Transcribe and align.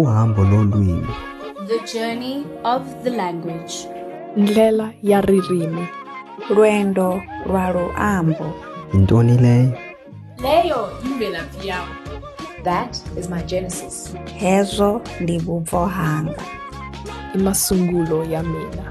uhambo 0.00 0.44
lolwimi. 0.44 1.06
The 1.68 1.78
journey 1.92 2.46
of 2.64 2.82
the 3.04 3.10
language. 3.10 3.74
ndlela 4.36 4.90
ya 5.02 5.20
ririmi. 5.20 5.86
Lwendo 6.50 7.22
lwa 7.46 7.70
luambo. 7.72 8.52
Yintoni 8.92 9.38
leyo 9.38 9.72
leyo 10.42 10.88
yimvelaphi 11.04 11.68
yam. 11.68 11.88
That 12.64 12.96
is 13.18 13.28
my 13.30 13.42
Genesis. 13.42 14.14
hezo 14.38 15.00
ndi 15.20 15.38
vhubvo 15.38 15.86
hanga. 15.86 16.42
I 17.34 17.38
masungulo 17.38 18.24
ya 18.24 18.42
mina 18.42 18.84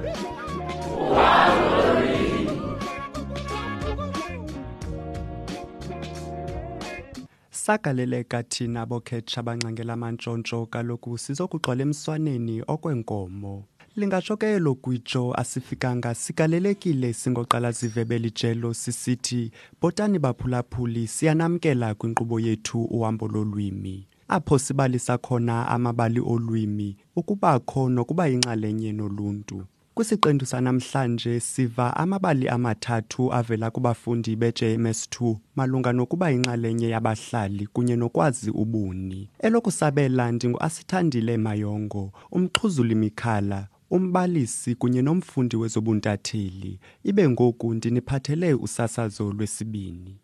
sagaleleka 7.66 8.44
thina 8.44 8.86
bokhetsha 8.86 9.40
abancangela 9.40 9.94
amantshontsho 9.94 10.66
kaloku 10.74 11.18
sizokugxwala 11.18 11.82
emswaneni 11.88 12.56
okwenkomo. 12.74 13.64
Lingatsho 13.96 14.36
ke 14.38 14.48
elo 14.56 14.74
gwitsho 14.84 15.34
asifikanga 15.42 16.16
sigalelekile 16.16 17.14
singoqala 17.14 17.72
zivebe 17.72 18.18
lijelo 18.20 18.74
sisithi 18.74 19.52
botani 19.82 20.20
baphulaphuli 20.20 21.08
siyanamkela 21.08 21.96
kwinkqubo 21.96 22.40
yethu 22.40 22.84
uhambo 22.84 23.28
lolwimi. 23.28 24.08
Apho 24.28 24.60
sibalisa 24.60 25.18
khona 25.18 25.68
amabali 25.68 26.20
olwimi 26.20 26.98
ukubakho 27.16 27.90
nokuba 27.90 28.28
yinxalenye 28.28 28.92
noluntu. 28.92 29.66
Kwisiqendu 29.96 30.46
sanamhlanje 30.46 31.40
siva 31.40 31.98
amabali 31.98 32.48
amathathu 32.50 33.34
avela 33.34 33.72
kubafundi 33.72 34.36
be-JMS2 34.36 35.36
malunga 35.56 35.94
nokuba 35.94 36.30
yinxalenye 36.30 36.90
yabahlali 36.90 37.68
kunye 37.68 37.96
nokwazi 37.96 38.50
ubuni. 38.52 39.30
Elokusabela 39.40 40.32
ndingu-Asithandile 40.32 41.38
Mayongo, 41.38 42.12
umxhuzuli 42.32 42.96
Mikhala, 42.96 43.68
umbalisi 43.92 44.76
kunye 44.76 45.02
nomfundi 45.02 45.56
wezobuntatheli. 45.56 46.80
Ibe 47.04 47.30
ngoku 47.30 47.74
ndiniphathele 47.74 48.54
usasazo 48.54 49.32
lwesibini. 49.34 50.18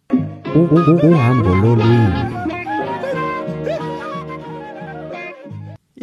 U- 0.56 0.60
u- 0.60 0.92
u- 0.92 1.12
uhambo 1.12 1.56
lolwimi 1.56 2.14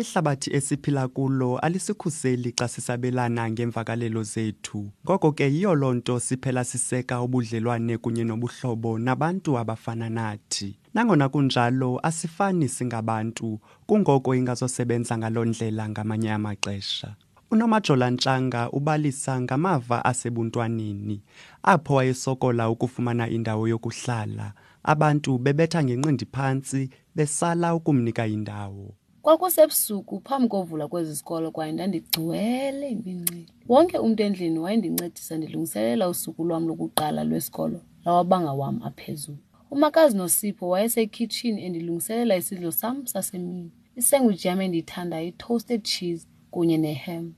Ihlabathi 0.06 0.50
esiphila 0.56 1.08
kulo 1.08 1.58
alisikhuseli 1.58 2.52
xa 2.58 2.68
sisabelana 2.68 3.50
ngeemvakalelo 3.50 4.22
zethu. 4.22 4.90
Ngoko 5.04 5.32
ke 5.32 5.44
yiyo 5.54 5.74
loo 5.74 5.94
nto 5.94 6.20
siphela 6.20 6.64
siseka 6.64 7.20
ubudlelwane 7.22 7.98
kunye 7.98 8.24
nobuhlobo 8.24 8.98
nabantu 8.98 9.58
abafana 9.58 10.08
nathi. 10.10 10.78
Nangona 10.94 11.28
kunjalo 11.28 12.00
asifani 12.02 12.68
singabantu, 12.68 13.60
kungoko 13.86 14.34
ingazosebenza 14.34 15.18
ngaloo 15.18 15.44
ndlela 15.44 15.88
ngamanye 15.88 16.32
amaxesha. 16.32 17.16
Unomajola 17.50 18.10
Ntshanga 18.10 18.70
ubalisa 18.70 19.40
ngamava 19.40 20.04
asebuntwaneni, 20.04 21.22
apho 21.62 21.94
wayesokola 21.94 22.70
ukufumana 22.70 23.28
indawo 23.28 23.68
yokuhlala. 23.68 24.52
Abantu 24.84 25.38
bebetha 25.38 25.84
ngenqindi 25.84 26.26
phantsi, 26.26 26.90
besala 27.14 27.74
ukumnika 27.74 28.26
indawo. 28.26 28.94
Kwakusebusuku 29.26 30.20
phambi 30.20 30.48
kovula 30.48 30.88
kwezi 30.88 31.16
sikolo 31.16 31.50
kwaye 31.50 31.72
ndandigcwele 31.72 32.88
imincili 32.88 33.46
wonke 33.68 33.98
umntu 33.98 34.22
endlini 34.22 34.58
wayendincedisa 34.58 35.36
ndilungiselela 35.36 36.08
usuku 36.08 36.44
lwam 36.44 36.68
lokuqala 36.68 37.24
lwesikolo 37.24 37.80
lawabanga 38.04 38.52
wam 38.52 38.82
aphezulu. 38.82 39.38
Umakazi 39.70 40.16
nosipho 40.16 40.68
wayesekhitshini 40.68 41.64
endilungiselela 41.64 42.36
isidlo 42.36 42.70
sam 42.72 43.06
sasemini. 43.06 43.72
Isengwiji 43.96 44.48
yam 44.48 44.60
endiyithandayo 44.60 45.28
i-toasted 45.28 45.82
cheese 45.82 46.28
kunye 46.50 46.78
nehem 46.78 47.32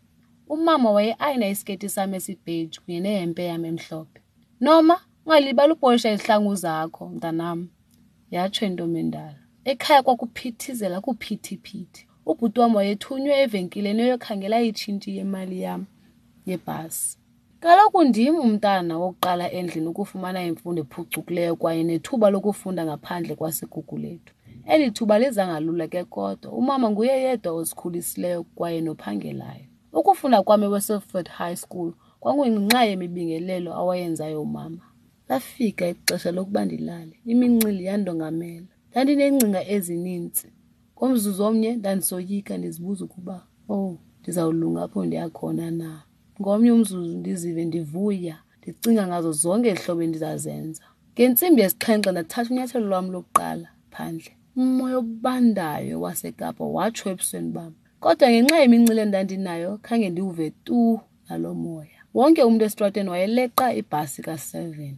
umama 0.49 0.91
wayeayina 0.91 1.49
isiketi 1.49 1.89
sam 1.89 2.15
esibheji 2.15 2.81
kunye 2.81 3.01
nehempe 3.01 3.45
yam 3.45 3.65
emhlophe. 3.65 4.21
Noma 4.61 5.01
ungalibali 5.27 5.73
upolisha 5.73 6.13
izihlangu 6.13 6.55
zakho 6.55 7.09
mntanam 7.09 7.69
yatsho 8.31 8.67
intombi 8.67 8.99
endala. 9.01 9.48
Ekhaya 9.65 10.03
kwakuphithizela 10.03 11.01
kuphithiphithi. 11.01 12.07
Ubhuti 12.27 12.61
wam 12.61 12.75
wayethunywe 12.75 13.35
evenkileni 13.43 14.03
eyokhangela 14.03 14.61
itshintshi 14.63 15.17
yemali 15.17 15.61
yam 15.63 15.87
yebhasi. 16.47 17.19
Kaloku 17.61 18.05
ndim 18.05 18.35
umntana 18.37 18.99
wokuqala 18.99 19.51
endlini 19.59 19.87
ukufumana 19.87 20.45
imfundo 20.45 20.83
ephucukileyo 20.83 21.57
kwaye 21.57 21.83
nethuba 21.85 22.31
lokufunda 22.31 22.85
ngaphandle 22.85 23.35
kwasigugu 23.35 23.99
lethu. 23.99 24.33
Eli 24.67 24.91
thuba 24.91 25.19
lizangalula 25.19 25.89
ke 25.89 26.05
kodwa. 26.05 26.53
Umama 26.53 26.91
nguye 26.91 27.23
yedwa 27.23 27.53
ozikhulisileyo 27.53 28.43
kwaye 28.55 28.81
nophangelayo. 28.81 29.67
Ukufunda 29.93 30.43
kwam 30.43 30.63
eweselford 30.63 31.29
high 31.29 31.57
school 31.57 31.93
kwakuyinxa 32.21 32.85
yemibingelelo 32.85 33.75
awayenzayo 33.75 34.43
umama. 34.43 34.85
Lafika 35.29 35.89
ixesha 35.89 36.33
lokuba 36.33 36.65
ndilale 36.65 37.21
imincili 37.27 37.85
yandongamela 37.85 38.67
ndandinengcinga 38.99 39.63
ezinintsi 39.75 40.47
ngomzuzu 40.97 41.43
omnye 41.49 41.71
ndandisoyika 41.81 42.53
ndizibuza 42.59 43.03
ukuba 43.05 43.37
owu 43.75 43.95
ndizawulunga 44.21 44.81
apho 44.83 45.01
ndiya 45.07 45.29
khona 45.37 45.67
na? 45.81 45.91
Ngomnye 46.41 46.71
umzuzu 46.77 47.15
ndizive 47.21 47.63
ndivuya 47.65 48.37
ndicinga 48.59 49.03
ngazo 49.07 49.33
zonke 49.43 49.69
ihlobo 49.71 50.03
endizazenza. 50.07 50.85
Ngentsimbi 51.15 51.61
yesixhenxe 51.63 52.11
ndathatha 52.13 52.51
unyathelo 52.53 52.87
lwam 52.91 53.07
lokuqala 53.15 53.69
phandle. 53.93 54.33
Umoya 54.57 54.97
obandayo 55.03 55.95
wasekapa 56.05 56.65
watsho 56.77 57.05
ebusweni 57.13 57.51
bam. 57.57 57.73
Kodwa 58.03 58.27
ngenxa 58.31 58.63
yemincili 58.63 59.01
endandinayo 59.07 59.71
khange 59.87 60.09
ndiwuve 60.11 60.47
tu 60.67 61.01
nalo 61.29 61.51
moya. 61.65 61.99
Wonke 62.15 62.43
umntu 62.49 62.65
esitratweni 62.65 63.11
wayeleqa 63.15 63.67
ibhasi 63.81 64.21
ka-seven. 64.27 64.95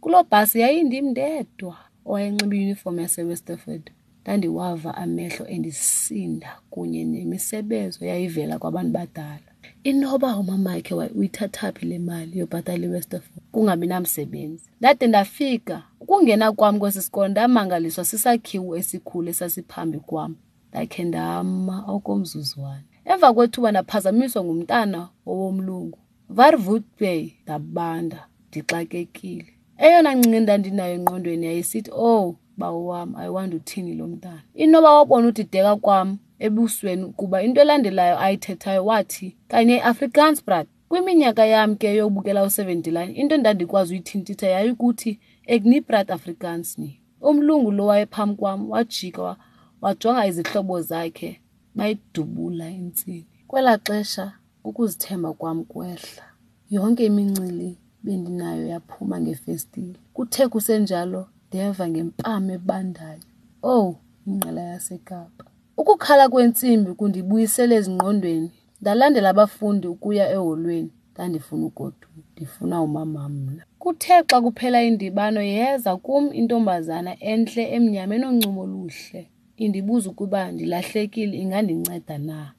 Kuloo 0.00 0.24
bhasi 0.30 0.56
yayindim 0.64 1.06
ndedwa 1.12 1.76
owayenxiba 2.06 2.56
iyunifomu 2.56 3.00
yasewesterford 3.00 3.90
ndandiwava 4.22 4.94
amehlo 4.94 5.46
endisinda 5.46 6.50
kunye 6.70 7.04
nemisebenzo 7.04 8.04
yayivela 8.06 8.58
kwabantu 8.58 8.90
badala. 8.92 9.38
Inoba 9.84 10.36
umamakhe 10.36 10.94
uyithatha 10.94 11.72
phi 11.72 11.86
le 11.86 11.98
mali 11.98 12.38
yobhatala 12.38 12.86
iwesterford 12.86 13.42
kungabi 13.52 13.86
namsebenzi. 13.86 14.64
Ndade 14.80 15.06
ndafika 15.06 15.82
ukungena 16.00 16.52
kwam 16.52 16.78
kwesi 16.78 17.02
sikolo 17.02 17.28
ndamangaliswa 17.28 18.04
sisakhiwo 18.04 18.76
esikhulu 18.76 19.28
esasiphambi 19.28 19.98
kwam. 19.98 20.36
Ndakhe 20.70 21.04
ndama 21.04 21.84
okomzuzwana. 21.86 22.82
Emva 23.04 23.34
kwethuba 23.34 23.70
ndaphazamiswa 23.70 24.44
ngumntana 24.44 25.08
owomlungu 25.26 25.98
varvoet 26.28 26.82
bay 27.00 27.30
ndabanda 27.42 28.26
ndixakekile. 28.48 29.51
Eyona 29.78 30.16
ngcinga 30.16 30.36
endandinayo 30.36 30.94
engqondweni 30.94 31.46
yayisithi 31.46 31.90
owu 31.94 32.36
bawo 32.56 32.86
wam 32.86 33.16
ayiwandi 33.16 33.56
uthini 33.56 33.94
lo 33.94 34.06
mntana. 34.06 34.42
Inoba 34.54 34.92
wabona 34.92 35.28
udideka 35.28 35.76
kwam 35.76 36.18
ebusweni 36.38 37.06
kuba 37.16 37.42
into 37.42 37.60
elandelayo 37.60 38.18
ayithethayo 38.18 38.84
wathi 38.84 39.36
kanye 39.48 39.76
iafrikaans 39.76 40.44
brat. 40.44 40.68
Kwiminyaka 40.88 41.46
yam 41.46 41.76
ke 41.76 41.94
yobukela 41.94 42.44
u-seventy-line 42.44 43.12
into 43.12 43.34
endandikwazi 43.34 43.94
uyithintitha 43.94 44.46
yayikuthi 44.46 45.20
ekni 45.46 45.80
brat 45.80 46.10
afrikaans 46.10 46.78
ni. 46.78 47.00
Umlungu 47.20 47.70
lo 47.70 47.86
wayephambi 47.86 48.36
kwam 48.36 48.70
wajika 48.70 49.36
wajonga 49.80 50.26
izihlobo 50.26 50.80
zakhe 50.80 51.40
bayidubula 51.74 52.70
intsini. 52.70 53.26
Kwelaa 53.46 53.78
xesha 53.78 54.32
ukuzithemba 54.64 55.32
kwam 55.32 55.64
kwehla. 55.64 56.22
Yonke 56.70 57.06
imincili 57.06 57.78
bendinayo 58.02 58.66
yaphuma 58.66 59.20
ngefestile. 59.20 59.98
Kuthe 60.14 60.48
kusenjalo 60.48 61.26
ndeva 61.48 61.88
ngempama 61.88 62.52
ebandayo. 62.52 63.24
Owu 63.62 63.96
ingqela 64.26 64.60
yasekapa. 64.60 65.44
Ukukhala 65.76 66.28
kwentsimbi 66.28 66.90
kundibuyisele 66.94 67.74
ezingqondweni. 67.76 68.50
Ndalandela 68.80 69.28
abafundi 69.30 69.86
ukuya 69.86 70.30
eholweni. 70.34 70.90
Ndandifuna 71.12 71.66
ugoduka 71.66 72.06
ndifuna 72.36 72.82
umama 72.82 73.28
mna 73.28 73.64
kuthe 73.78 74.22
xa 74.30 74.40
kuphela 74.40 74.82
indibano 74.82 75.42
yeza 75.42 75.96
kum 75.96 76.24
intombazana 76.40 77.12
entle 77.20 77.62
emnyama 77.76 78.14
enoncumo 78.14 78.60
oluhle. 78.62 79.22
Indibuza 79.56 80.10
ukuba 80.10 80.52
ndilahlekile 80.52 81.38
ingandinceda 81.42 82.18
na? 82.18 82.52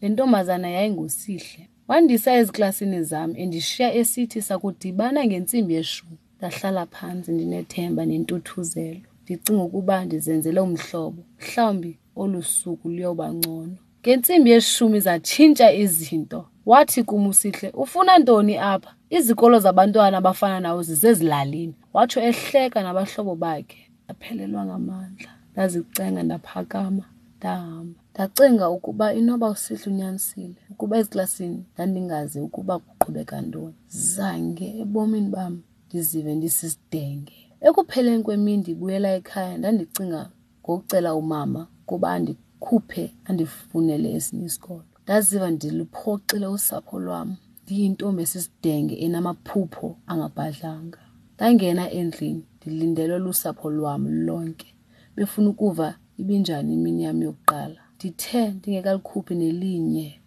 Le 0.00 0.08
ntombazana 0.08 0.68
yayingusihle 0.70 1.68
wandisa 1.88 2.34
eziklasini 2.34 3.02
zam 3.02 3.30
endishiya 3.36 3.94
esithi 3.94 4.42
sakudibana 4.42 5.26
ngentsimbi 5.26 5.74
yeshumi. 5.74 6.16
Ndahlala 6.38 6.86
phantsi 6.86 7.32
ndinethemba 7.32 8.02
nentuthuzelo. 8.06 9.00
Ndicinga 9.22 9.62
ukuba 9.62 10.04
ndizenzele 10.04 10.60
umhlobo 10.60 11.22
mhlawumbi 11.40 11.98
olu 12.16 12.42
suku 12.42 12.88
luyoba 12.88 13.32
ngcono. 13.34 13.76
Ngentsimbi 14.02 14.50
yeshumi 14.50 15.00
zatshintsha 15.00 15.72
izinto. 15.72 16.46
Wathi 16.66 17.02
kum 17.02 17.26
usihle 17.26 17.70
ufuna 17.74 18.18
ntoni 18.18 18.56
apha? 18.56 18.94
Izikolo 19.10 19.58
zabantwana 19.58 20.16
abafana 20.18 20.60
nawo 20.60 20.82
zisezilalini. 20.82 21.74
Watsho 21.92 22.20
ehleka 22.20 22.82
nabahlobo 22.82 23.34
bakhe. 23.34 23.90
Ndaphelelwa 24.04 24.64
ngamandla. 24.66 25.30
Ndazicenga 25.52 26.22
ndaphakama. 26.22 27.04
Ndahamba. 27.44 28.00
Ndacinga 28.14 28.70
ukuba 28.70 29.14
inoba 29.14 29.50
usihla 29.54 29.86
unyanisile 29.92 30.60
ukuba 30.70 30.94
eziklasini 30.98 31.60
ndandingazi 31.74 32.40
ukuba 32.40 32.74
kuqhubeka 32.78 33.36
ntoni. 33.40 33.74
Zange 33.88 34.68
ebomini 34.82 35.28
bam 35.34 35.54
ndizive 35.86 36.34
ndisisidenge. 36.34 37.36
Ekupheleni 37.66 38.22
kwemini 38.24 38.60
ndibuyela 38.62 39.08
ekhaya 39.18 39.58
ndandicinga 39.58 40.22
ngokucela 40.62 41.10
umama 41.22 41.60
kuba 41.88 42.08
andikhuphe 42.16 43.04
andifunele 43.28 44.08
esinye 44.16 44.46
isikolo. 44.48 44.84
Ndaziva 45.04 45.48
ndiluphoxile 45.50 46.46
usapho 46.56 46.96
lwam 47.04 47.30
ndiyintombi 47.62 48.22
esisidenge 48.26 48.94
enamaphupho 49.04 49.88
angabhadlanga. 50.10 51.02
Ndangena 51.34 51.84
endlini 51.98 52.44
ndilindele 52.56 53.16
lusapho 53.24 53.66
lwam 53.76 54.02
lonke 54.26 54.68
befuna 55.16 55.48
ukuva 55.50 55.88
ibinjani 56.18 56.74
imini 56.74 57.02
yam 57.02 57.22
yokuqala? 57.22 57.80
Ndithe 57.96 58.48
ndingekalikhuphi 58.48 59.34
nelinye 59.34 60.20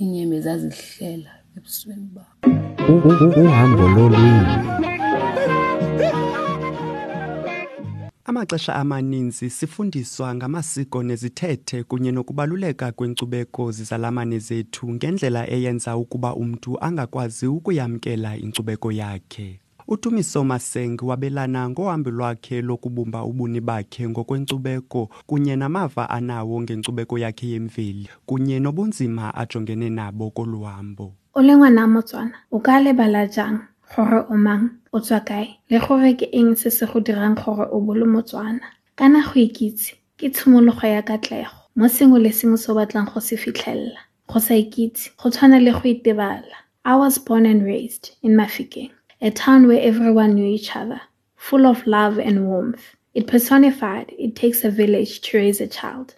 iinyeme 0.00 0.40
zazihlela 0.40 1.30
ebusweni 1.56 2.08
bam. 2.14 2.32
Uhambo 3.44 3.88
lolwimi. 3.88 4.54
Amaxesha 8.24 8.74
amaninzi 8.74 9.50
sifundiswa 9.50 10.34
ngamasiko 10.34 11.02
nezithethe 11.02 11.82
kunye 11.82 12.12
nokubaluleka 12.12 12.92
kwenkcubeko 12.92 13.72
zizalamane 13.72 14.38
zethu 14.38 14.90
ngendlela 14.94 15.50
eyenza 15.50 15.96
ukuba 15.96 16.34
umntu 16.34 16.84
angakwazi 16.84 17.46
ukuyamkela 17.46 18.36
inkcubeko 18.36 18.92
yakhe. 18.92 19.60
Utumiso 19.88 20.44
maseng 20.44 20.96
wabelana 21.02 21.70
ngohambo 21.70 22.10
lwakhe 22.10 22.62
lokubumba 22.62 23.24
ubuni 23.24 23.60
bakhe 23.60 24.08
ngokwenkcubeko 24.08 25.08
kunye 25.26 25.56
namava 25.56 26.10
anawo 26.10 26.62
ngenkcubeko 26.62 27.18
yakhe 27.18 27.46
yemveli 27.48 28.08
kunye 28.26 28.60
nobunzima 28.60 29.34
ajongene 29.34 29.90
nabo 29.90 30.30
kolu 30.30 30.62
hambo 30.62 31.12
o 31.34 31.42
le 31.42 31.56
ngwana 31.56 31.86
motswana 31.86 32.36
o 32.50 32.58
ka 32.60 32.80
lebala 32.80 33.26
jang 33.26 33.58
gore 33.94 34.20
o 34.28 34.36
mang 34.36 34.68
o 34.92 35.00
tswa 35.00 35.20
kae 35.20 35.48
le 35.70 35.78
gore 35.78 36.12
ke 36.14 36.26
eng 36.32 36.56
se 36.56 36.70
se 36.70 36.86
go 36.86 37.00
dirang 37.00 37.34
gore 37.34 37.68
o 37.72 37.80
bole 37.80 38.04
motswana? 38.04 38.60
Kana 38.96 39.22
go 39.22 39.40
ikitse 39.40 39.94
ke 40.18 40.28
tshimologo 40.30 40.86
ya 40.86 41.02
katlego. 41.02 41.56
Mo 41.76 41.88
sengwe 41.88 42.20
le 42.20 42.32
sengwe 42.32 42.58
se 42.58 42.72
o 42.72 42.74
batlang 42.74 43.08
go 43.08 43.20
se 43.20 43.36
fitlhelela 43.36 44.00
go 44.28 44.38
sa 44.40 44.54
ikitse 44.54 45.10
go 45.16 45.30
tshwana 45.30 45.60
le 45.60 45.72
go 45.72 45.88
itebala. 45.88 46.56
I 46.84 46.96
was 46.96 47.18
born 47.18 47.46
and 47.46 47.64
raised 47.64 48.16
in 48.22 48.36
mafikeng 48.36 48.90
a 49.20 49.30
town 49.30 49.66
where 49.66 49.80
everyone 49.80 50.34
knew 50.34 50.46
each 50.46 50.74
other 50.74 51.00
full 51.36 51.66
of 51.66 51.86
love 51.86 52.18
and 52.18 52.46
warmth 52.46 52.96
it 53.14 53.26
personified 53.26 54.12
it 54.18 54.36
takes 54.36 54.64
a 54.64 54.70
village 54.70 55.20
to 55.20 55.36
raise 55.36 55.60
a 55.60 55.66
child 55.66 56.14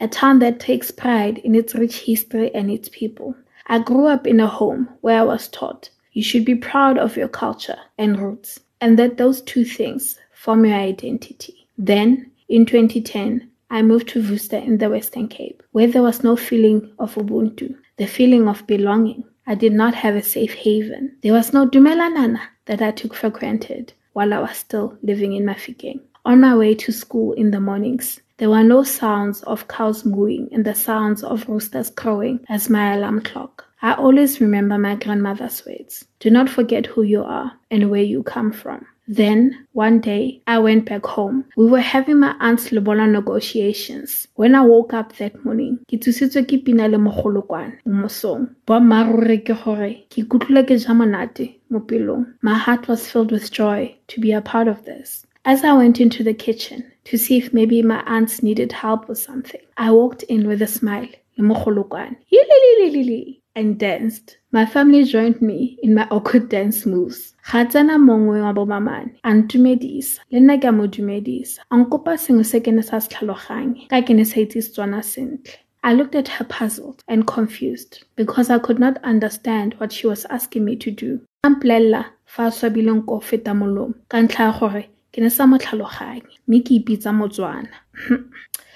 a 0.00 0.08
town 0.08 0.38
that 0.38 0.60
takes 0.60 0.90
pride 0.90 1.38
in 1.38 1.54
its 1.54 1.74
rich 1.74 2.00
history 2.00 2.54
and 2.54 2.70
its 2.70 2.88
people 2.88 3.34
i 3.66 3.78
grew 3.78 4.06
up 4.06 4.26
in 4.26 4.40
a 4.40 4.46
home 4.46 4.88
where 5.00 5.20
i 5.20 5.24
was 5.24 5.48
taught 5.48 5.90
you 6.18 6.24
should 6.24 6.44
be 6.44 6.56
proud 6.56 6.98
of 6.98 7.16
your 7.16 7.28
culture 7.28 7.78
and 7.96 8.18
roots, 8.18 8.58
and 8.80 8.98
that 8.98 9.18
those 9.18 9.40
two 9.42 9.64
things 9.64 10.18
form 10.32 10.64
your 10.64 10.74
identity. 10.74 11.68
Then, 11.78 12.32
in 12.48 12.66
2010, 12.66 13.48
I 13.70 13.82
moved 13.82 14.08
to 14.08 14.28
Worcester 14.28 14.56
in 14.56 14.78
the 14.78 14.90
Western 14.90 15.28
Cape, 15.28 15.62
where 15.70 15.86
there 15.86 16.02
was 16.02 16.24
no 16.24 16.34
feeling 16.34 16.90
of 16.98 17.14
Ubuntu, 17.14 17.76
the 17.98 18.08
feeling 18.08 18.48
of 18.48 18.66
belonging. 18.66 19.22
I 19.48 19.54
did 19.54 19.72
not 19.72 19.94
have 19.94 20.14
a 20.14 20.22
safe 20.22 20.52
haven. 20.52 21.16
There 21.22 21.32
was 21.32 21.54
no 21.54 21.66
Dumelanana 21.66 22.40
that 22.66 22.82
I 22.82 22.90
took 22.90 23.14
for 23.14 23.30
granted 23.30 23.94
while 24.12 24.34
I 24.34 24.40
was 24.40 24.58
still 24.58 24.98
living 25.02 25.32
in 25.32 25.44
Mafikeng. 25.44 26.00
On 26.26 26.38
my 26.38 26.54
way 26.54 26.74
to 26.74 26.92
school 26.92 27.32
in 27.32 27.50
the 27.50 27.58
mornings, 27.58 28.20
there 28.36 28.50
were 28.50 28.62
no 28.62 28.82
sounds 28.82 29.42
of 29.44 29.66
cows 29.66 30.04
mooing 30.04 30.50
and 30.52 30.66
the 30.66 30.74
sounds 30.74 31.24
of 31.24 31.48
roosters 31.48 31.88
crowing 31.88 32.40
as 32.50 32.68
my 32.68 32.92
alarm 32.92 33.22
clock. 33.22 33.64
I 33.80 33.94
always 33.94 34.38
remember 34.38 34.76
my 34.76 34.96
grandmother's 34.96 35.64
words 35.64 36.04
do 36.20 36.28
not 36.28 36.50
forget 36.50 36.84
who 36.84 37.02
you 37.02 37.22
are 37.22 37.52
and 37.70 37.90
where 37.90 38.02
you 38.02 38.22
come 38.22 38.52
from. 38.52 38.84
Then, 39.10 39.66
one 39.72 40.00
day, 40.00 40.42
I 40.46 40.58
went 40.58 40.84
back 40.84 41.06
home. 41.06 41.46
We 41.56 41.64
were 41.64 41.80
having 41.80 42.20
my 42.20 42.36
aunt's 42.40 42.68
lobola 42.72 43.10
negotiations. 43.10 44.28
When 44.34 44.54
I 44.54 44.60
woke 44.60 44.92
up 44.92 45.16
that 45.16 45.42
morning, 45.46 45.78
ke 45.88 45.96
tsositswe 45.98 46.44
ke 46.44 46.62
pina 46.62 46.88
le 46.88 46.98
mogolokwane 46.98 47.78
mo 47.86 48.02
mosong. 48.02 48.54
Boammaaruri 48.66 49.38
ke 49.46 49.56
gore 49.64 50.04
ke 50.10 50.24
ikutlwile 50.24 50.66
ke 50.68 50.76
ja 50.76 50.92
monate 50.92 51.56
mo 51.70 51.80
pelong. 51.80 52.26
My 52.42 52.52
heart 52.52 52.86
was 52.86 53.10
filled 53.10 53.32
with 53.32 53.50
joy 53.50 53.96
to 54.08 54.20
be 54.20 54.32
a 54.32 54.42
part 54.42 54.68
of 54.68 54.84
this. 54.84 55.24
As 55.46 55.64
I 55.64 55.72
went 55.72 56.00
into 56.00 56.22
the 56.22 56.34
kitchen 56.34 56.84
to 57.04 57.16
see 57.16 57.38
if 57.38 57.54
maybe 57.54 57.80
my 57.80 58.02
aunts 58.06 58.42
needed 58.42 58.72
help 58.72 59.08
with 59.08 59.18
something, 59.18 59.62
I 59.78 59.90
walked 59.90 60.24
in 60.24 60.46
with 60.46 60.60
a 60.60 60.66
smile. 60.66 61.08
Le 61.38 61.44
mogolokwane. 61.44 62.16
Yilililili 62.30 63.37
and 63.58 63.76
danced. 63.76 64.36
My 64.52 64.64
family 64.64 65.02
joined 65.04 65.42
me 65.42 65.78
in 65.82 65.92
my 65.94 66.06
awkward 66.10 66.48
dance 66.48 66.86
moves. 66.86 67.34
Ga 67.50 67.64
mongwe 67.64 68.40
wa 68.42 68.52
bomamane 68.52 69.10
a 69.24 69.30
ntumedisa 69.34 70.20
le 70.30 70.40
nna 70.40 70.60
ke 70.60 70.68
a 70.68 70.72
mo 70.72 70.86
dumedisa 70.86 71.58
a 71.70 71.76
nkopa 71.76 72.14
sengwe 72.16 72.44
se 72.46 72.60
ke 72.60 72.72
ne 72.72 72.82
sa 72.82 73.00
se 73.00 73.08
tlhaloganye 73.08 73.88
ka 73.90 74.00
ke 74.02 74.14
ne 74.14 74.24
sa 74.24 74.40
itse 74.40 74.62
Setswana 74.62 75.02
sentle. 75.02 75.54
I 75.82 75.92
looked 75.94 76.14
at 76.14 76.28
her 76.28 76.44
puzzled 76.44 77.02
and 77.08 77.26
confused 77.26 78.04
because 78.16 78.48
I 78.50 78.58
could 78.58 78.78
not 78.78 79.02
understand 79.02 79.74
what 79.78 79.92
she 79.92 80.06
was 80.06 80.24
asking 80.26 80.64
me 80.64 80.76
to 80.76 80.90
do. 80.90 81.20
A 81.44 81.50
mpolelela 81.50 82.04
fa 82.26 82.46
a 82.46 82.50
swabile 82.50 82.92
nko 82.94 83.22
feta 83.22 83.54
molomo 83.54 83.94
ka 84.08 84.18
ntlha 84.22 84.44
ya 84.44 84.52
gore 84.58 84.88
ke 85.12 85.18
ne 85.18 85.30
sa 85.30 85.46
mo 85.46 85.58
tlhaloganye 85.58 86.38
mme 86.46 86.60
ke 86.62 86.78
ipitsa 86.78 87.10
motswana 87.12 87.74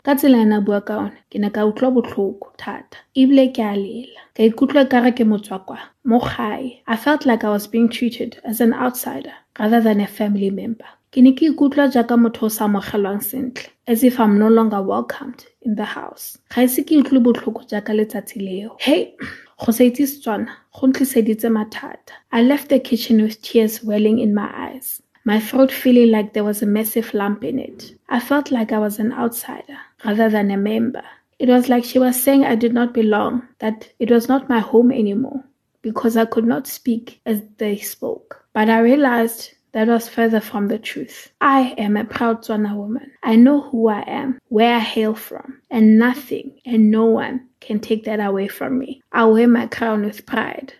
ka 0.00 0.14
tsela 0.14 0.38
ena 0.42 0.60
bua 0.60 0.80
ka 0.80 0.96
one 0.98 1.16
ke 1.30 1.38
ne 1.42 1.48
ka 1.50 1.62
utlwa 1.70 1.88
botlhoko 1.96 2.48
thata 2.62 2.98
ebile 3.20 3.44
ke 3.56 3.62
a 3.72 3.74
lela. 3.76 4.22
Ka 4.34 4.42
ikutlwa 4.48 4.88
ka 4.90 5.00
re 5.04 5.12
ke 5.12 5.24
motswakwa 5.32 5.78
mo 6.04 6.18
gae. 6.18 6.80
I 6.86 6.96
felt 6.96 7.26
like 7.26 7.44
i 7.44 7.50
was 7.50 7.66
being 7.66 7.88
treated 7.88 8.40
as 8.44 8.60
an 8.60 8.72
outsider 8.72 9.34
rather 9.58 9.80
than 9.80 10.00
a 10.00 10.06
family 10.06 10.50
member. 10.50 10.88
Ke 11.12 11.22
ne 11.22 11.32
ke 11.32 11.52
ikutlwa 11.52 11.86
jaaka 11.96 12.16
motho 12.24 12.48
o 12.48 12.48
sa 12.48 12.66
amogelwang 12.66 13.22
sentle 13.22 13.68
as 13.86 14.02
if 14.02 14.18
i'm 14.18 14.38
no 14.38 14.48
longer 14.48 14.82
welcomed 14.82 15.44
in 15.60 15.76
the 15.76 15.84
house. 15.84 16.38
Ga 16.54 16.66
ise 16.70 16.82
ke 16.88 16.98
utlwe 17.02 17.22
botlhoko 17.28 17.68
jaaka 17.74 17.94
letsatsi 18.00 18.42
leo. 18.48 18.76
Go 19.62 19.72
sa 19.72 19.84
itse 19.84 20.08
setswana 20.14 20.58
go 20.80 20.88
ntliseditse 20.88 21.48
mathata. 21.58 22.18
I 22.32 22.42
left 22.42 22.70
the 22.70 22.80
kitchen 22.80 23.22
with 23.22 23.40
tears 23.42 23.84
welling 23.84 24.18
in 24.18 24.34
my 24.34 24.50
eyes 24.66 25.02
my 25.24 25.38
throat 25.38 25.70
feeling 25.70 26.10
like 26.10 26.32
there 26.32 26.44
was 26.44 26.62
a 26.62 26.66
massive 26.66 27.12
lump 27.14 27.44
in 27.44 27.58
it. 27.58 27.94
I 28.08 28.20
felt 28.20 28.50
like 28.50 28.72
I 28.72 28.78
was 28.78 28.98
an 28.98 29.12
outsider 29.12 29.78
rather 30.04 30.28
than 30.28 30.50
a 30.50 30.56
member. 30.56 31.02
It 31.38 31.48
was 31.48 31.68
like 31.68 31.84
she 31.84 31.98
was 31.98 32.20
saying 32.20 32.44
I 32.44 32.54
did 32.54 32.72
not 32.72 32.94
belong, 32.94 33.46
that 33.58 33.88
it 33.98 34.10
was 34.10 34.28
not 34.28 34.48
my 34.48 34.60
home 34.60 34.92
anymore, 34.92 35.42
because 35.82 36.16
I 36.16 36.24
could 36.24 36.44
not 36.44 36.66
speak 36.66 37.20
as 37.26 37.42
they 37.58 37.78
spoke. 37.78 38.44
But 38.52 38.68
I 38.68 38.80
realized 38.80 39.50
that 39.72 39.88
was 39.88 40.08
further 40.08 40.40
from 40.40 40.68
the 40.68 40.78
truth. 40.78 41.32
I 41.40 41.74
am 41.78 41.96
a 41.96 42.04
proud 42.04 42.42
Tswana 42.42 42.76
woman. 42.76 43.10
I 43.22 43.36
know 43.36 43.62
who 43.62 43.88
I 43.88 44.04
am, 44.06 44.38
where 44.48 44.76
I 44.76 44.80
hail 44.80 45.14
from, 45.14 45.60
and 45.70 45.98
nothing 45.98 46.60
and 46.66 46.90
no 46.90 47.06
one 47.06 47.48
can 47.60 47.80
take 47.80 48.04
that 48.04 48.20
away 48.20 48.48
from 48.48 48.78
me. 48.78 49.02
I 49.12 49.24
wear 49.24 49.48
my 49.48 49.66
crown 49.66 50.04
with 50.04 50.26
pride. 50.26 50.74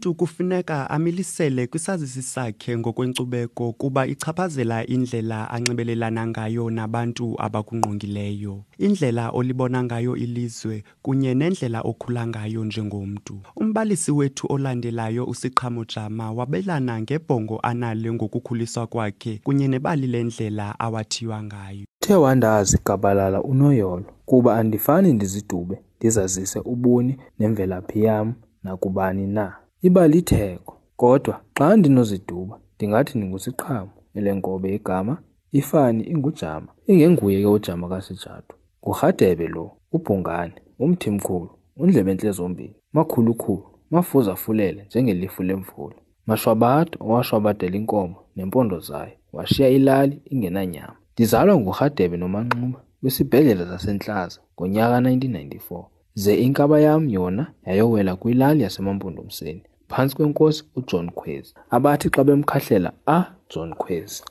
Umntu 0.00 0.14
kufuneka 0.14 0.90
amilisele 0.90 1.66
kwisazisi 1.66 2.22
sakhe 2.22 2.78
ngokwenkcubeko 2.78 3.72
kuba 3.72 4.06
ichaphazela 4.06 4.86
indlela 4.86 5.50
anxibelelana 5.50 6.26
ngayo 6.26 6.70
nabantu 6.70 7.34
abakungqongileyo, 7.38 8.64
indlela 8.78 9.30
olibona 9.30 9.84
ngayo 9.84 10.16
ilizwe 10.16 10.84
kunye 11.02 11.34
nendlela 11.34 11.80
okhula 11.80 12.26
ngayo 12.26 12.64
njengomntu. 12.64 13.40
Umbalisi 13.56 14.12
wethu 14.12 14.46
olandelayo 14.50 15.24
uSiqhamo 15.24 15.84
Jama 15.84 16.32
wabelana 16.32 17.00
ngebhongo 17.00 17.60
analo 17.62 18.14
ngokukhuliswa 18.14 18.86
kwakhe 18.86 19.40
kunye 19.44 19.68
nebali 19.68 20.06
lendlela 20.06 20.78
awathiywa 20.80 21.42
ngayo. 21.42 21.84
Uthe 22.02 22.14
wandazi 22.14 22.78
gabalala 22.86 23.42
unoyolo 23.42 24.04
kuba 24.26 24.56
andifani 24.56 25.12
ndizidube 25.12 25.78
ndizazise 25.98 26.58
ubuni 26.58 27.16
nemvelaphi 27.38 28.02
yam 28.02 28.34
nakubani 28.64 29.26
na. 29.26 29.59
Iba 29.82 30.08
litheko, 30.08 30.76
kodwa 30.96 31.40
xa 31.58 31.76
ndinoziduba 31.76 32.60
ndingathi 32.76 33.18
ndinguSiqhamo 33.18 33.90
elenkobe 34.14 34.74
igama, 34.74 35.14
ifani 35.52 36.02
ingujama, 36.12 36.68
ingenguye 36.86 37.40
ke 37.40 37.46
ujama 37.46 37.88
kaSejadu. 37.88 38.54
NguRhadebe 38.82 39.46
lo, 39.48 39.70
uBhungane, 39.92 40.54
uMthimkhulu, 40.78 41.50
uNdlebentle 41.76 42.30
zombini, 42.30 42.74
makhulukhulu, 42.92 43.66
mafuzafulele 43.90 44.84
njengelifu 44.84 45.42
lemvula, 45.42 45.96
mashwabada 46.26 46.96
owashwabadela 47.00 47.76
inkomo 47.76 48.16
nempondo 48.36 48.78
zayo, 48.80 49.16
washiya 49.32 49.68
ilali 49.68 50.22
ingenanyama. 50.30 50.96
Ndizalwa 51.14 51.56
nguRhadebe 51.60 52.16
noManxuba 52.16 52.80
kwisibhedlele 53.00 53.66
saseNtlaza 53.66 54.40
ngonyaka 54.54 55.00
1994, 55.00 55.84
ze 56.14 56.34
inkaba 56.34 56.80
yam 56.80 57.08
yona 57.08 57.52
yayowela 57.66 58.16
kwilali 58.16 58.62
yaseMampondomiseni. 58.62 59.62
Phantsi 59.90 60.16
kwenkosi 60.16 60.64
uJohn 60.76 61.10
Kwezi 61.10 61.54
abathi 61.70 62.08
xa 62.10 62.24
bemkhahlela 62.24 62.92
a 63.06 63.24
John 63.50 63.74
Kwezi. 63.74 64.22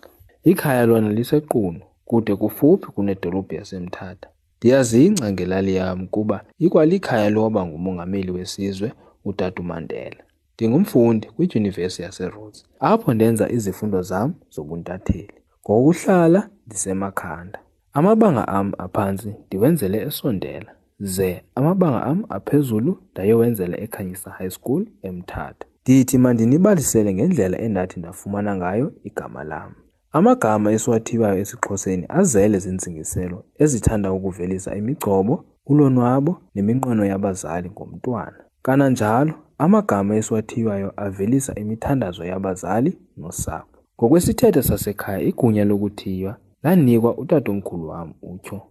Ikhaya 0.43 0.85
lona 0.85 1.09
liseQunu 1.09 1.81
kude 2.05 2.35
kufuphi 2.35 2.85
kunedolophu 2.85 3.55
yaseMthatha. 3.55 4.29
Ndiyazingca 4.57 5.31
ngelali 5.31 5.75
yam 5.75 6.07
kuba 6.07 6.43
ikwalikhaya 6.59 7.29
loba 7.29 7.65
ngumongameli 7.65 8.31
wesizwe 8.31 8.91
uTata 9.25 9.61
uMandela. 9.61 10.23
Ndingumfundi 10.55 11.27
kwidyunivesi 11.27 12.01
yaseRhodes 12.01 12.65
apho 12.79 13.13
ndenza 13.13 13.49
izifundo 13.49 14.01
zam 14.01 14.33
zobuntatheli. 14.49 15.33
Ngokuhlala 15.65 16.49
ndisemakhanda. 16.67 17.59
Amabanga 17.93 18.47
am 18.47 18.73
aphantsi 18.77 19.35
ndiwenzele 19.47 20.01
eSondela 20.01 20.71
ze 20.99 21.43
amabanga 21.55 22.03
am 22.03 22.25
aphezulu 22.29 22.97
ndayewenzela 23.11 23.79
eKhanyisa 23.79 24.29
High 24.29 24.49
School 24.49 24.85
eMthatha. 25.01 25.65
Ndithi 25.81 26.17
mandinibalisele 26.17 27.13
ngendlela 27.13 27.57
endathi 27.57 27.99
ndafumana 27.99 28.55
ngayo 28.55 28.91
igama 29.03 29.43
lam. 29.43 29.71
Amagama 30.11 30.71
esiwathibayo 30.71 31.37
esiXhoseni 31.37 32.05
azele 32.09 32.59
zintsingiselo 32.59 33.43
ezithanda 33.63 34.11
ukuvelisa 34.13 34.75
imigcobo, 34.75 35.45
ulonwabo 35.65 36.37
neminqweno 36.55 37.05
yabazali 37.05 37.69
ngomntwana. 37.69 38.39
Kananjalo 38.61 39.33
amagama 39.57 40.15
esiwathiywayo 40.15 40.93
avelisa 40.97 41.55
imithandazo 41.55 42.25
yabazali 42.25 42.97
nosapho. 43.17 43.77
Ngokwesithethe 43.95 44.61
sasekhaya 44.63 45.21
igunya 45.21 45.65
lokuthiywa 45.65 46.37
lanikwa 46.63 47.17
utatomkhulu 47.17 47.87
wam 47.87 48.13
uTyo, 48.21 48.61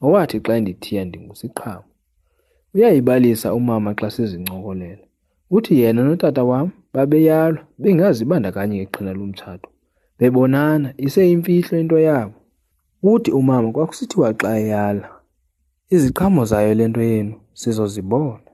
owathi 0.00 0.40
xa 0.40 0.52
endithiya 0.56 1.04
ndinguSiqhamo. 1.04 1.84
Uyayibalisa 2.74 3.54
umama 3.54 3.94
xa 3.94 4.10
sizincokolela. 4.10 5.04
Uthi 5.50 5.80
yena 5.80 6.02
notata 6.04 6.44
wam 6.44 6.70
babeyalwa 6.92 7.62
bengazibandakanyi 7.78 8.76
ngeqhina 8.76 9.12
lomtshato. 9.18 9.68
Bebonana 10.18 10.94
iseyimfihlo 10.96 11.78
into 11.80 11.98
yabo. 11.98 12.34
Uthi 13.02 13.30
umama 13.30 13.72
kwakusithiwa 13.72 14.34
xa 14.40 14.58
eyala, 14.58 15.08
iziqhamo 15.94 16.44
zayo 16.44 16.74
le 16.74 16.88
nto 16.88 17.02
yenu 17.02 17.34
sizozibona. 17.52 18.50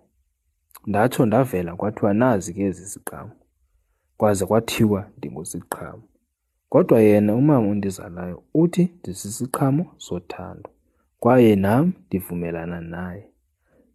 Ndatsho 0.86 1.26
ndavela 1.26 1.76
kwathiwa 1.76 2.14
nazi 2.14 2.54
ke 2.54 2.62
ezi 2.62 2.84
ziqhamo, 2.84 3.34
kwaze 4.16 4.46
kwathiwa 4.46 5.00
ndinguSiqhamo. 5.18 6.02
Kodwa 6.68 7.00
yena 7.00 7.34
umama 7.34 7.68
ondizalayo 7.68 8.42
uthi 8.54 8.84
ndisisiqhamo 9.00 9.84
sothando 9.98 10.71
kwaye 11.22 11.56
nam 11.56 11.92
ndivumelana 12.06 12.80
naye. 12.80 13.24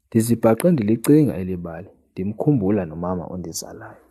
Ndizibhaqe 0.07 0.71
ndilicinga 0.71 1.35
elibali 1.37 1.87
ndimkhumbula 2.11 2.85
nomama 2.85 3.25
ondizalayo. 3.25 4.03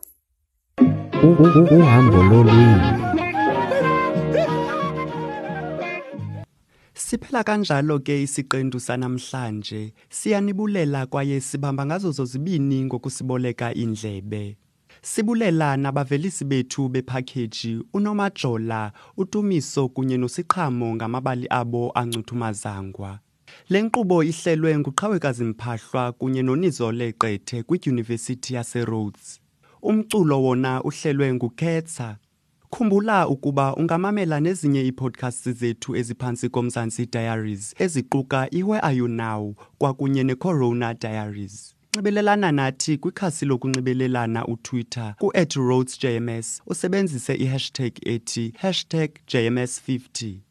Uhambo 1.79 2.23
lolwimi. 2.23 2.91
Siphela 6.95 7.45
kanjalo 7.45 7.99
ke 7.99 8.23
isiqendu 8.23 8.81
sanamhlanje. 8.81 9.93
Siyanibulela 10.09 11.07
kwaye 11.07 11.41
sibamba 11.41 11.87
ngazo 11.87 12.11
zozibini 12.11 12.85
ngokusiboleka 12.85 13.75
indlebe. 13.75 14.57
Sibulela 15.03 15.77
nabavelisi 15.77 16.45
bethu 16.45 16.89
bephakheji 16.89 17.83
uNomajola, 17.95 18.93
uTumiso 19.17 19.89
kunye 19.89 20.17
noSiqhamo 20.17 20.95
ngamabali 20.95 21.47
abo 21.51 21.93
ancuthumazangwa. 21.95 23.21
Le 23.69 23.83
nkqubo 23.83 24.23
ihlelwe 24.25 24.79
nguqhawekazi 24.79 25.45
Mphahlwa 25.45 26.13
kunye 26.13 26.43
noNizole 26.43 27.13
Qethe 27.13 27.63
kwiDyunivesithi 27.63 28.55
yaseRhodes. 28.55 29.41
Umculo 29.83 30.43
wona 30.43 30.83
uhlelwe 30.83 31.35
nguKhetsa. 31.35 32.17
Khumbula 32.71 33.29
ukuba 33.29 33.77
ungamamela 33.77 34.41
nezinye 34.41 34.83
iipodcasts 34.83 35.49
zethu 35.51 35.97
eziphantsi 35.97 36.49
komzantsi 36.49 37.07
Diaries 37.07 37.75
eziquka 37.79 38.49
iWhere 38.51 38.81
Are 38.83 38.97
You 38.97 39.09
Now 39.09 39.55
kwakunye 39.79 40.25
neCorona 40.25 40.95
Diaries. 40.95 41.76
Nxibelelana 41.97 42.53
nathi 42.53 42.99
kwikhasi 42.99 43.45
lokunxibelelana 43.47 44.45
uTwitter 44.47 45.15
ku-at 45.19 45.53
RhodesJMS 45.57 46.61
usebenzise 46.67 47.35
ihashtag 47.35 47.93
ethi 48.05 48.53
hashtag 48.59 49.11
JMS50. 49.29 50.46